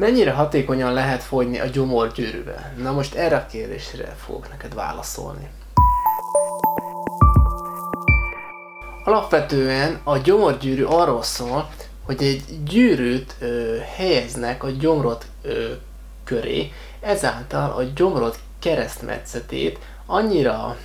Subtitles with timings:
[0.00, 2.72] Mennyire hatékonyan lehet fogyni a gyomorgyűrűvel?
[2.76, 5.48] Na most erre a kérdésre fogok neked válaszolni.
[9.04, 11.70] Alapvetően a gyomorgyűrű arról szól,
[12.02, 15.72] hogy egy gyűrűt ö, helyeznek a gyomrod ö,
[16.24, 20.76] köré, ezáltal a gyomrod keresztmetszetét annyira,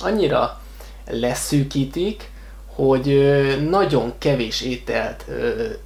[0.00, 0.60] annyira
[1.06, 2.30] leszűkítik,
[2.74, 3.06] hogy
[3.68, 5.24] nagyon kevés ételt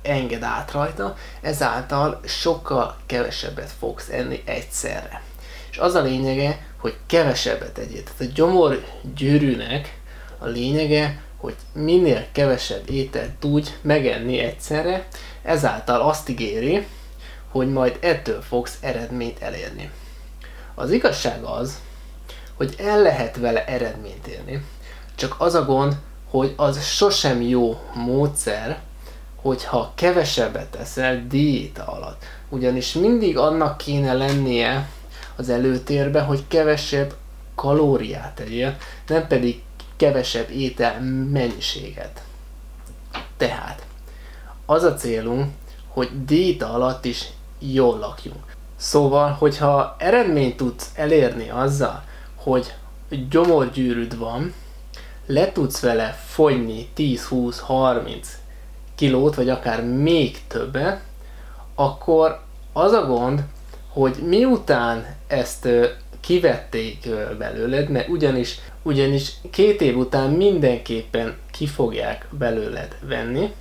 [0.03, 5.23] enged át rajta, ezáltal sokkal kevesebbet fogsz enni egyszerre.
[5.70, 8.02] És az a lényege, hogy kevesebbet egyél.
[8.02, 9.98] Tehát a gyomorgyűrűnek
[10.39, 15.06] a lényege, hogy minél kevesebb ételt tudj megenni egyszerre,
[15.42, 16.87] ezáltal azt ígéri,
[17.51, 19.91] hogy majd ettől fogsz eredményt elérni.
[20.75, 21.78] Az igazság az,
[22.55, 24.64] hogy el lehet vele eredményt érni,
[25.14, 25.97] csak az a gond,
[26.30, 28.80] hogy az sosem jó módszer,
[29.37, 32.24] hogyha kevesebbet teszel diéta alatt.
[32.48, 34.88] Ugyanis mindig annak kéne lennie
[35.37, 37.14] az előtérbe, hogy kevesebb
[37.55, 39.62] kalóriát egyél, nem pedig
[39.97, 42.22] kevesebb étel mennyiséget.
[43.36, 43.86] Tehát
[44.67, 45.50] az a célunk,
[45.89, 48.56] hogy diéta alatt is jól lakjunk.
[48.77, 52.02] Szóval, hogyha eredményt tudsz elérni azzal,
[52.34, 52.75] hogy
[53.30, 54.55] gyomorgyűrűd van,
[55.27, 58.27] le tudsz vele fogyni 10-20-30
[58.94, 61.00] kilót, vagy akár még többet,
[61.75, 62.41] akkor
[62.72, 63.42] az a gond,
[63.89, 65.69] hogy miután ezt
[66.20, 67.08] kivették
[67.39, 73.52] belőled, mert ugyanis, ugyanis két év után mindenképpen ki fogják belőled venni,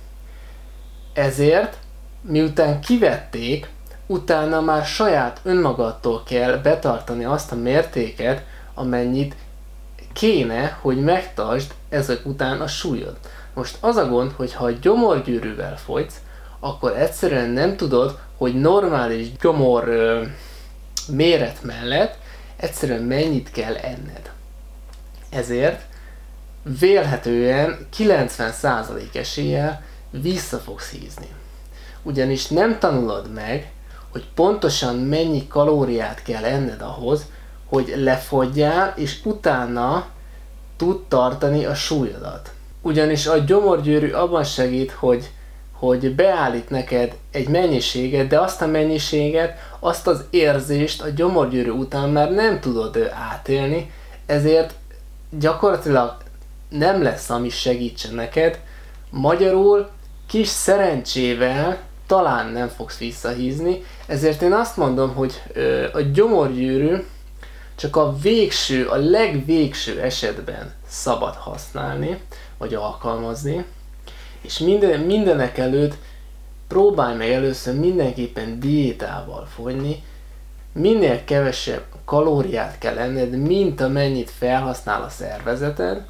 [1.12, 1.78] ezért
[2.20, 3.68] miután kivették,
[4.06, 9.34] utána már saját önmagadtól kell betartani azt a mértéket, amennyit
[10.14, 13.16] kéne, hogy megtartsd ezek után a súlyod.
[13.54, 16.20] Most az a gond, hogy ha gyomorgyűrűvel folysz,
[16.60, 20.22] akkor egyszerűen nem tudod, hogy normális gyomor ö,
[21.08, 22.18] méret mellett
[22.56, 24.32] egyszerűen mennyit kell enned.
[25.30, 25.82] Ezért
[26.80, 31.28] vélhetően 90% eséllyel vissza fogsz hízni.
[32.02, 33.72] Ugyanis nem tanulod meg,
[34.10, 37.26] hogy pontosan mennyi kalóriát kell enned ahhoz,
[37.68, 40.06] hogy lefogyjál, és utána
[40.76, 42.50] tud tartani a súlyodat.
[42.82, 45.30] Ugyanis a gyomorgyűrű abban segít, hogy,
[45.72, 52.08] hogy beállít neked egy mennyiséget, de azt a mennyiséget, azt az érzést a gyomorgyűrű után
[52.08, 53.90] már nem tudod átélni,
[54.26, 54.74] ezért
[55.30, 56.16] gyakorlatilag
[56.68, 58.60] nem lesz, ami segítsen neked.
[59.10, 59.88] Magyarul
[60.28, 65.42] kis szerencsével talán nem fogsz visszahízni, ezért én azt mondom, hogy
[65.92, 66.96] a gyomorgyűrű
[67.74, 72.20] csak a végső, a legvégső esetben szabad használni,
[72.58, 73.64] vagy alkalmazni,
[74.40, 75.94] és minden, mindenek előtt
[76.68, 80.04] próbálj meg először mindenképpen diétával fogyni,
[80.72, 86.06] minél kevesebb kalóriát kell enned, mint amennyit felhasznál a szervezeted,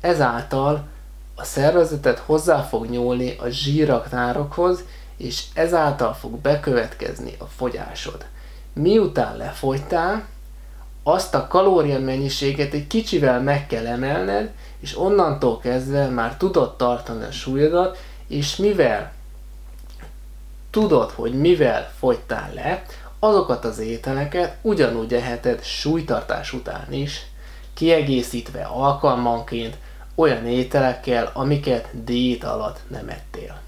[0.00, 0.86] ezáltal
[1.34, 4.84] a szervezeted hozzá fog nyúlni a zsíraktárokhoz,
[5.16, 8.24] és ezáltal fog bekövetkezni a fogyásod.
[8.72, 10.26] Miután lefogytál,
[11.12, 17.24] azt a kalória mennyiséget egy kicsivel meg kell emelned, és onnantól kezdve már tudod tartani
[17.24, 19.12] a súlyodat, és mivel
[20.70, 22.82] tudod, hogy mivel fogytál le,
[23.18, 27.26] azokat az ételeket ugyanúgy eheted súlytartás után is,
[27.74, 29.76] kiegészítve alkalmanként
[30.14, 33.67] olyan ételekkel, amiket diét alatt nem ettél.